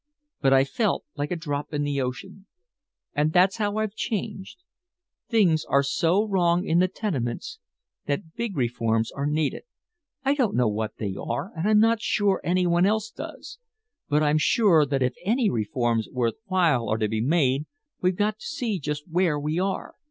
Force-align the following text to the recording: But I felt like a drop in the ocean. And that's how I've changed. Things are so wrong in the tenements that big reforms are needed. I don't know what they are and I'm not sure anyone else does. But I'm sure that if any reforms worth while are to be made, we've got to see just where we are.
But 0.41 0.51
I 0.51 0.63
felt 0.63 1.05
like 1.15 1.29
a 1.29 1.35
drop 1.35 1.71
in 1.75 1.83
the 1.83 2.01
ocean. 2.01 2.47
And 3.13 3.31
that's 3.33 3.57
how 3.57 3.77
I've 3.77 3.93
changed. 3.93 4.63
Things 5.29 5.63
are 5.65 5.83
so 5.83 6.25
wrong 6.27 6.65
in 6.65 6.79
the 6.79 6.87
tenements 6.87 7.59
that 8.07 8.33
big 8.33 8.57
reforms 8.57 9.11
are 9.11 9.27
needed. 9.27 9.61
I 10.25 10.33
don't 10.33 10.55
know 10.55 10.67
what 10.67 10.97
they 10.97 11.13
are 11.15 11.51
and 11.55 11.67
I'm 11.69 11.79
not 11.79 12.01
sure 12.01 12.41
anyone 12.43 12.87
else 12.87 13.11
does. 13.11 13.59
But 14.09 14.23
I'm 14.23 14.39
sure 14.39 14.87
that 14.87 15.03
if 15.03 15.13
any 15.23 15.51
reforms 15.51 16.07
worth 16.11 16.39
while 16.45 16.89
are 16.89 16.97
to 16.97 17.07
be 17.07 17.21
made, 17.21 17.67
we've 18.01 18.17
got 18.17 18.39
to 18.39 18.45
see 18.47 18.79
just 18.79 19.07
where 19.07 19.39
we 19.39 19.59
are. 19.59 19.93